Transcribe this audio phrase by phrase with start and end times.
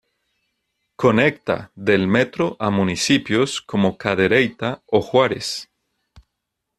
[0.97, 5.69] Conecta del metro a municipios como Cadereyta o Juárez.